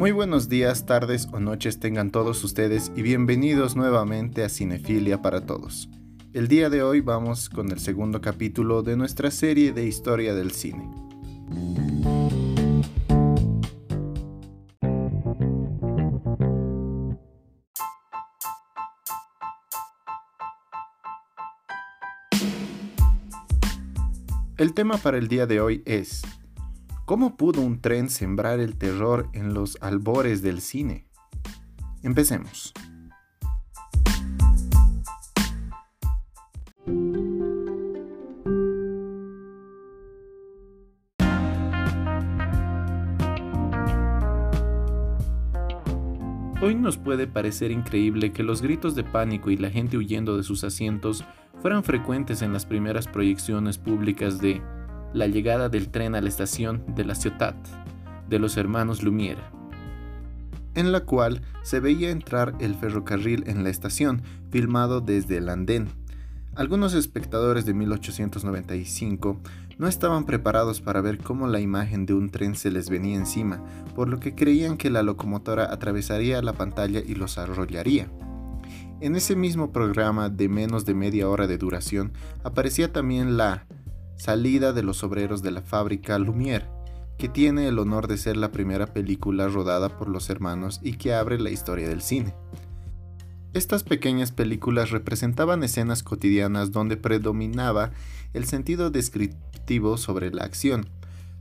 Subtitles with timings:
[0.00, 5.44] Muy buenos días, tardes o noches tengan todos ustedes y bienvenidos nuevamente a Cinefilia para
[5.44, 5.90] Todos.
[6.32, 10.52] El día de hoy vamos con el segundo capítulo de nuestra serie de historia del
[10.52, 10.88] cine.
[24.56, 26.22] El tema para el día de hoy es
[27.10, 31.08] ¿Cómo pudo un tren sembrar el terror en los albores del cine?
[32.04, 32.72] Empecemos.
[46.62, 50.44] Hoy nos puede parecer increíble que los gritos de pánico y la gente huyendo de
[50.44, 51.24] sus asientos
[51.60, 54.62] fueran frecuentes en las primeras proyecciones públicas de
[55.12, 57.56] la llegada del tren a la estación de la Ciutat
[58.28, 59.42] de los hermanos Lumière,
[60.74, 65.88] en la cual se veía entrar el ferrocarril en la estación, filmado desde el andén.
[66.54, 69.40] Algunos espectadores de 1895
[69.78, 73.64] no estaban preparados para ver cómo la imagen de un tren se les venía encima,
[73.94, 78.08] por lo que creían que la locomotora atravesaría la pantalla y los arrollaría.
[79.00, 82.12] En ese mismo programa de menos de media hora de duración
[82.44, 83.66] aparecía también la
[84.20, 86.68] Salida de los obreros de la fábrica Lumière,
[87.16, 91.14] que tiene el honor de ser la primera película rodada por los hermanos y que
[91.14, 92.34] abre la historia del cine.
[93.54, 97.92] Estas pequeñas películas representaban escenas cotidianas donde predominaba
[98.34, 100.90] el sentido descriptivo sobre la acción,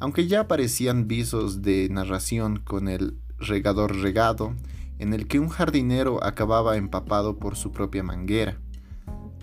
[0.00, 4.52] aunque ya aparecían visos de narración con el regador regado,
[4.98, 8.58] en el que un jardinero acababa empapado por su propia manguera.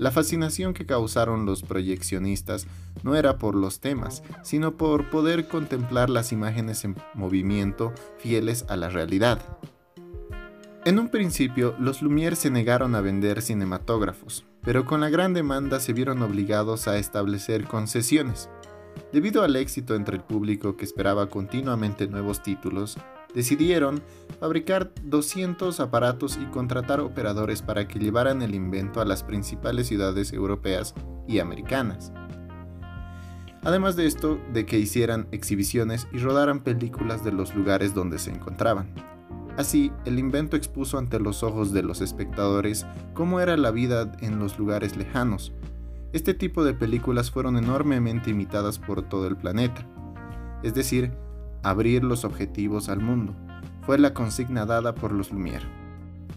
[0.00, 2.66] La fascinación que causaron los proyeccionistas
[3.02, 8.76] no era por los temas, sino por poder contemplar las imágenes en movimiento fieles a
[8.76, 9.42] la realidad.
[10.86, 15.80] En un principio, los Lumière se negaron a vender cinematógrafos, pero con la gran demanda
[15.80, 18.48] se vieron obligados a establecer concesiones.
[19.12, 22.96] Debido al éxito entre el público que esperaba continuamente nuevos títulos,
[23.34, 24.02] decidieron
[24.40, 30.32] fabricar 200 aparatos y contratar operadores para que llevaran el invento a las principales ciudades
[30.32, 30.94] europeas
[31.28, 32.12] y americanas.
[33.62, 38.30] Además de esto, de que hicieran exhibiciones y rodaran películas de los lugares donde se
[38.30, 38.88] encontraban.
[39.58, 44.38] Así, el invento expuso ante los ojos de los espectadores cómo era la vida en
[44.38, 45.52] los lugares lejanos.
[46.14, 49.86] Este tipo de películas fueron enormemente imitadas por todo el planeta.
[50.62, 51.12] Es decir,
[51.62, 53.36] abrir los objetivos al mundo,
[53.90, 55.66] fue la consigna dada por los Lumière.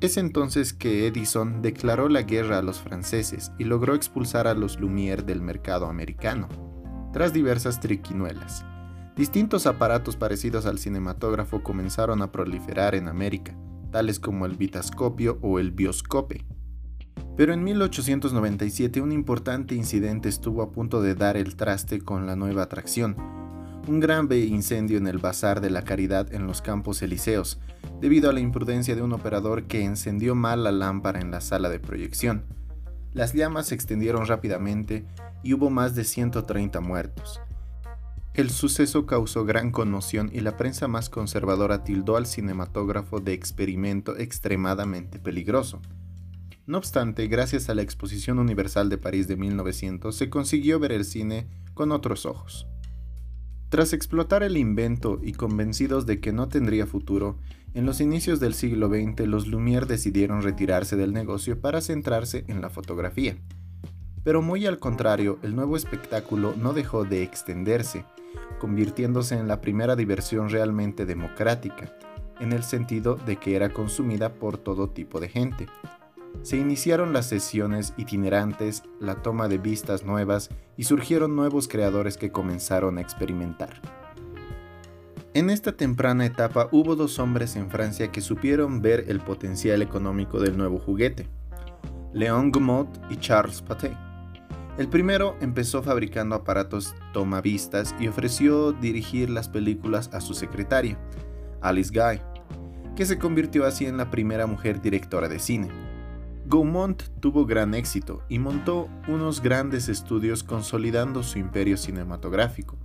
[0.00, 4.80] Es entonces que Edison declaró la guerra a los franceses y logró expulsar a los
[4.80, 6.48] Lumière del mercado americano,
[7.12, 8.64] tras diversas triquinuelas.
[9.14, 13.54] Distintos aparatos parecidos al cinematógrafo comenzaron a proliferar en América,
[13.92, 16.46] tales como el vitascopio o el bioscope.
[17.36, 22.36] Pero en 1897 un importante incidente estuvo a punto de dar el traste con la
[22.36, 23.43] nueva atracción,
[23.86, 27.58] un grave incendio en el Bazar de la Caridad en los Campos Elíseos,
[28.00, 31.68] debido a la imprudencia de un operador que encendió mal la lámpara en la sala
[31.68, 32.44] de proyección.
[33.12, 35.04] Las llamas se extendieron rápidamente
[35.42, 37.40] y hubo más de 130 muertos.
[38.32, 44.16] El suceso causó gran conmoción y la prensa más conservadora tildó al cinematógrafo de experimento
[44.16, 45.80] extremadamente peligroso.
[46.66, 51.04] No obstante, gracias a la Exposición Universal de París de 1900 se consiguió ver el
[51.04, 52.66] cine con otros ojos.
[53.74, 57.38] Tras explotar el invento y convencidos de que no tendría futuro,
[57.74, 62.60] en los inicios del siglo XX los Lumière decidieron retirarse del negocio para centrarse en
[62.60, 63.36] la fotografía.
[64.22, 68.04] Pero muy al contrario, el nuevo espectáculo no dejó de extenderse,
[68.60, 71.92] convirtiéndose en la primera diversión realmente democrática,
[72.38, 75.66] en el sentido de que era consumida por todo tipo de gente.
[76.42, 82.32] Se iniciaron las sesiones itinerantes, la toma de vistas nuevas y surgieron nuevos creadores que
[82.32, 83.80] comenzaron a experimentar.
[85.34, 90.38] En esta temprana etapa hubo dos hombres en Francia que supieron ver el potencial económico
[90.38, 91.26] del nuevo juguete,
[92.12, 93.96] Léon Gaumont y Charles Pathé.
[94.78, 100.98] El primero empezó fabricando aparatos tomavistas y ofreció dirigir las películas a su secretaria,
[101.60, 102.20] Alice Guy,
[102.94, 105.83] que se convirtió así en la primera mujer directora de cine.
[106.46, 112.76] Gaumont tuvo gran éxito y montó unos grandes estudios consolidando su imperio cinematográfico.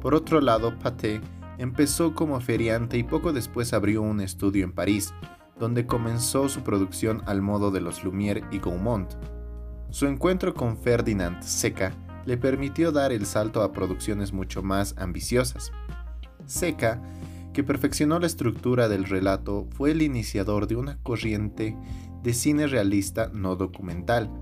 [0.00, 1.20] Por otro lado, Pathé
[1.58, 5.14] empezó como feriante y poco después abrió un estudio en París,
[5.58, 9.14] donde comenzó su producción al modo de los Lumière y Gaumont.
[9.88, 11.92] Su encuentro con Ferdinand Seca
[12.26, 15.72] le permitió dar el salto a producciones mucho más ambiciosas.
[16.44, 17.00] Seca
[17.56, 21.74] que perfeccionó la estructura del relato, fue el iniciador de una corriente
[22.26, 24.32] de cine realista no documental,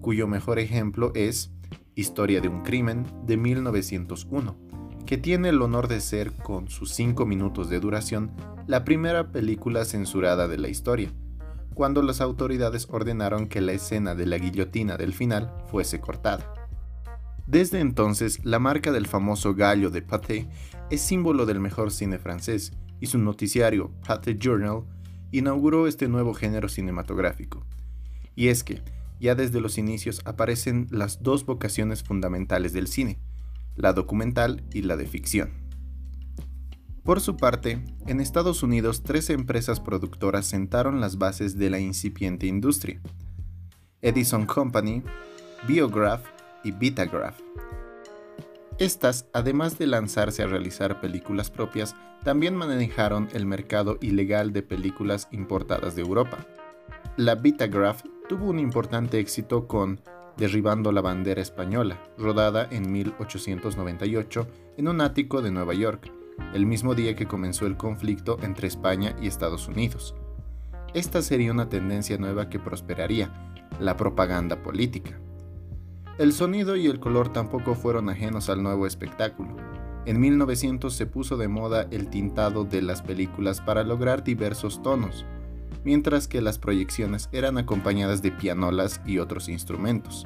[0.00, 1.50] cuyo mejor ejemplo es
[1.96, 4.56] Historia de un crimen de 1901,
[5.06, 8.30] que tiene el honor de ser, con sus 5 minutos de duración,
[8.68, 11.12] la primera película censurada de la historia,
[11.74, 16.54] cuando las autoridades ordenaron que la escena de la guillotina del final fuese cortada.
[17.48, 20.48] Desde entonces, la marca del famoso gallo de Pathé
[20.90, 24.84] es símbolo del mejor cine francés, y su noticiario, Pathé Journal,
[25.32, 27.66] inauguró este nuevo género cinematográfico.
[28.36, 28.82] Y es que,
[29.18, 33.18] ya desde los inicios aparecen las dos vocaciones fundamentales del cine,
[33.74, 35.50] la documental y la de ficción.
[37.02, 42.46] Por su parte, en Estados Unidos tres empresas productoras sentaron las bases de la incipiente
[42.46, 43.00] industria.
[44.00, 45.02] Edison Company,
[45.66, 46.24] Biograph
[46.62, 47.40] y Vitagraph.
[48.82, 51.94] Estas, además de lanzarse a realizar películas propias,
[52.24, 56.44] también manejaron el mercado ilegal de películas importadas de Europa.
[57.16, 60.00] La Vitagraph tuvo un importante éxito con
[60.36, 64.48] Derribando la bandera española, rodada en 1898
[64.78, 66.10] en un ático de Nueva York,
[66.52, 70.16] el mismo día que comenzó el conflicto entre España y Estados Unidos.
[70.92, 73.30] Esta sería una tendencia nueva que prosperaría,
[73.78, 75.20] la propaganda política.
[76.22, 79.56] El sonido y el color tampoco fueron ajenos al nuevo espectáculo.
[80.06, 85.26] En 1900 se puso de moda el tintado de las películas para lograr diversos tonos,
[85.82, 90.24] mientras que las proyecciones eran acompañadas de pianolas y otros instrumentos.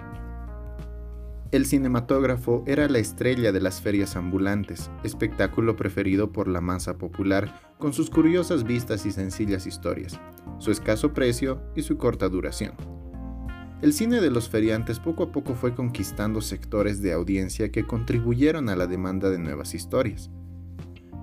[1.50, 7.58] El cinematógrafo era la estrella de las ferias ambulantes, espectáculo preferido por la masa popular
[7.78, 10.20] con sus curiosas vistas y sencillas historias,
[10.58, 12.95] su escaso precio y su corta duración.
[13.82, 18.70] El cine de los feriantes poco a poco fue conquistando sectores de audiencia que contribuyeron
[18.70, 20.30] a la demanda de nuevas historias.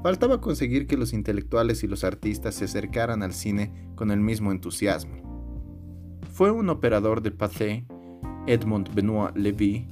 [0.03, 4.51] Faltaba conseguir que los intelectuales y los artistas se acercaran al cine con el mismo
[4.51, 5.15] entusiasmo.
[6.31, 7.87] Fue un operador de Pathé,
[8.45, 9.87] Edmond Benoit Levy,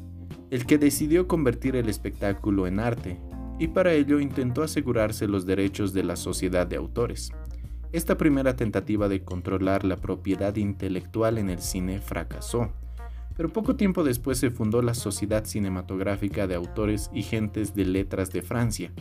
[0.51, 3.19] el que decidió convertir el espectáculo en arte,
[3.57, 7.31] y para ello intentó asegurarse los derechos de la sociedad de autores.
[7.93, 12.71] Esta primera tentativa de controlar la propiedad intelectual en el cine fracasó,
[13.35, 18.31] pero poco tiempo después se fundó la Sociedad Cinematográfica de Autores y Gentes de Letras
[18.31, 18.93] de Francia,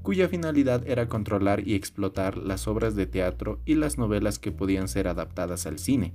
[0.00, 4.88] cuya finalidad era controlar y explotar las obras de teatro y las novelas que podían
[4.88, 6.14] ser adaptadas al cine.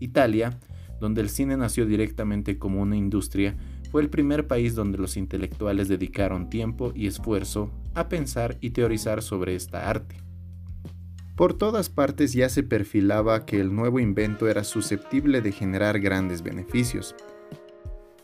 [0.00, 0.60] Italia,
[0.98, 3.54] donde el cine nació directamente como una industria,
[3.90, 9.20] fue el primer país donde los intelectuales dedicaron tiempo y esfuerzo a pensar y teorizar
[9.20, 10.31] sobre esta arte.
[11.42, 16.40] Por todas partes ya se perfilaba que el nuevo invento era susceptible de generar grandes
[16.40, 17.16] beneficios,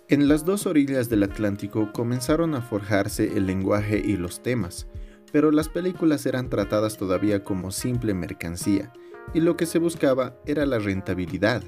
[0.07, 4.87] en las dos orillas del Atlántico comenzaron a forjarse el lenguaje y los temas,
[5.33, 8.93] pero las películas eran tratadas todavía como simple mercancía,
[9.35, 11.65] y lo que se buscaba era la rentabilidad.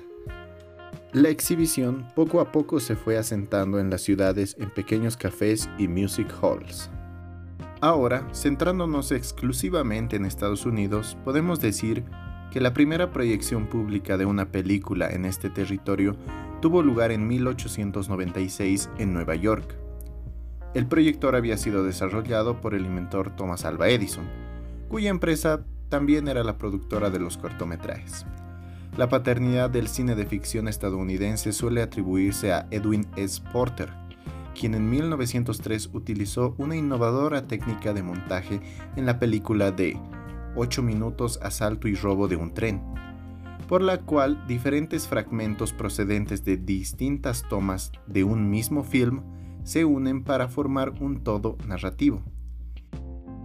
[1.12, 5.88] La exhibición poco a poco se fue asentando en las ciudades en pequeños cafés y
[5.88, 6.90] music halls.
[7.82, 12.04] Ahora, centrándonos exclusivamente en Estados Unidos, podemos decir
[12.50, 16.14] que la primera proyección pública de una película en este territorio
[16.60, 19.76] tuvo lugar en 1896 en Nueva York.
[20.74, 24.28] El proyector había sido desarrollado por el inventor Thomas Alva Edison,
[24.88, 28.26] cuya empresa también era la productora de los cortometrajes.
[28.98, 33.40] La paternidad del cine de ficción estadounidense suele atribuirse a Edwin S.
[33.52, 33.88] Porter,
[34.58, 38.60] quien en 1903 utilizó una innovadora técnica de montaje
[38.96, 39.98] en la película de
[40.56, 42.82] 8 minutos asalto y robo de un tren,
[43.68, 49.22] por la cual diferentes fragmentos procedentes de distintas tomas de un mismo film
[49.62, 52.22] se unen para formar un todo narrativo.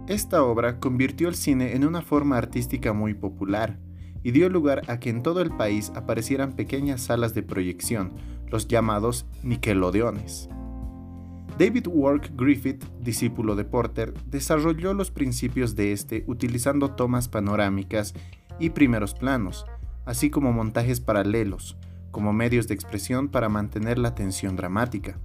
[0.08, 3.78] Esta obra convirtió el cine en una forma artística muy popular
[4.22, 8.12] y dio lugar a que en todo el país aparecieran pequeñas salas de proyección,
[8.48, 10.48] los llamados Nickelodeones.
[11.58, 18.12] David Work Griffith, discípulo de Porter, desarrolló los principios de este utilizando tomas panorámicas
[18.60, 19.64] y primeros planos,
[20.04, 21.78] así como montajes paralelos,
[22.10, 25.18] como medios de expresión para mantener la tensión dramática,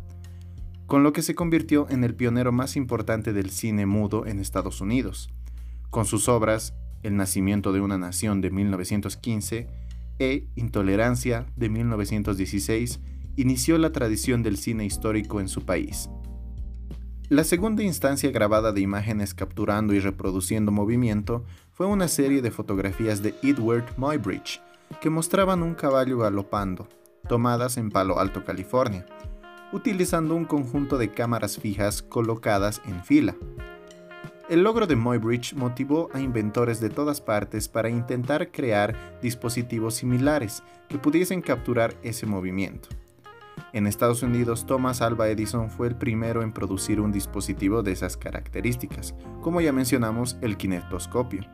[0.86, 4.80] con lo que se convirtió en el pionero más importante del cine mudo en Estados
[4.80, 5.34] Unidos,
[5.90, 6.74] con sus obras
[7.04, 9.68] El nacimiento de una nación de 1915
[10.20, 13.02] e Intolerancia de 1916,
[13.36, 16.10] inició la tradición del cine histórico en su país.
[17.32, 23.24] La segunda instancia grabada de imágenes capturando y reproduciendo movimiento fue una serie de fotografías
[23.24, 24.62] de Edward Muybridge,
[25.00, 26.90] que mostraban un caballo galopando,
[27.30, 29.06] tomadas en Palo Alto, California,
[29.72, 33.34] utilizando un conjunto de cámaras fijas colocadas en fila.
[34.50, 40.64] El logro de Muybridge motivó a inventores de todas partes para intentar crear dispositivos similares
[40.90, 42.90] que pudiesen capturar ese movimiento.
[43.74, 48.18] En Estados Unidos, Thomas Alva Edison fue el primero en producir un dispositivo de esas
[48.18, 51.46] características, como ya mencionamos el kinetoscopio,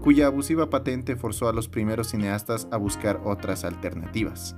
[0.00, 4.54] cuya abusiva patente forzó a los primeros cineastas a buscar otras alternativas.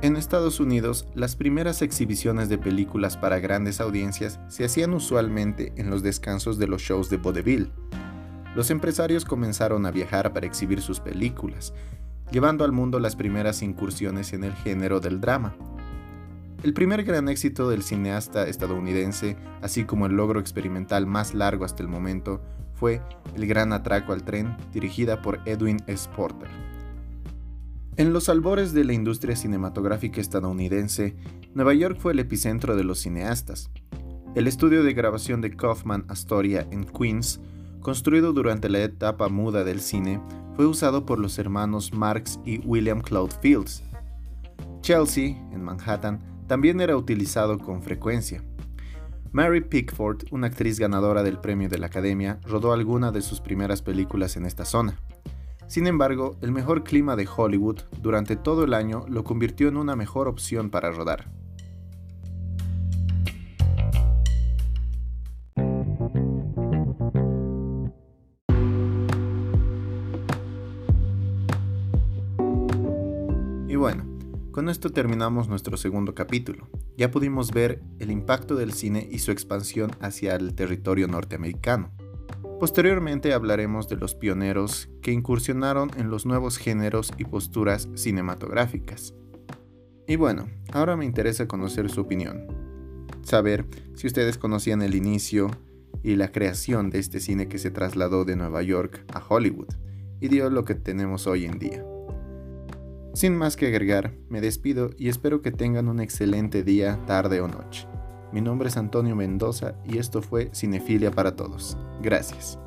[0.00, 5.90] En Estados Unidos, las primeras exhibiciones de películas para grandes audiencias se hacían usualmente en
[5.90, 7.72] los descansos de los shows de vaudeville.
[8.54, 11.74] Los empresarios comenzaron a viajar para exhibir sus películas,
[12.30, 15.56] llevando al mundo las primeras incursiones en el género del drama.
[16.62, 21.82] El primer gran éxito del cineasta estadounidense, así como el logro experimental más largo hasta
[21.82, 22.42] el momento,
[22.74, 23.00] fue
[23.34, 26.08] El Gran Atraco al Tren, dirigida por Edwin S.
[26.16, 26.48] Porter.
[27.96, 31.16] En los albores de la industria cinematográfica estadounidense,
[31.54, 33.70] Nueva York fue el epicentro de los cineastas.
[34.34, 37.40] El estudio de grabación de Kaufman Astoria en Queens,
[37.80, 40.20] construido durante la etapa muda del cine,
[40.56, 43.82] fue usado por los hermanos Marx y William Cloud Fields.
[44.82, 48.42] Chelsea, en Manhattan, también era utilizado con frecuencia.
[49.32, 53.82] Mary Pickford, una actriz ganadora del premio de la Academia, rodó alguna de sus primeras
[53.82, 54.98] películas en esta zona.
[55.66, 59.96] Sin embargo, el mejor clima de Hollywood durante todo el año lo convirtió en una
[59.96, 61.28] mejor opción para rodar.
[74.56, 76.66] Con esto terminamos nuestro segundo capítulo.
[76.96, 81.92] Ya pudimos ver el impacto del cine y su expansión hacia el territorio norteamericano.
[82.58, 89.12] Posteriormente hablaremos de los pioneros que incursionaron en los nuevos géneros y posturas cinematográficas.
[90.08, 92.46] Y bueno, ahora me interesa conocer su opinión.
[93.20, 95.50] Saber si ustedes conocían el inicio
[96.02, 99.74] y la creación de este cine que se trasladó de Nueva York a Hollywood
[100.18, 101.84] y dio lo que tenemos hoy en día.
[103.16, 107.48] Sin más que agregar, me despido y espero que tengan un excelente día, tarde o
[107.48, 107.88] noche.
[108.30, 111.78] Mi nombre es Antonio Mendoza y esto fue Cinefilia para Todos.
[112.02, 112.58] Gracias.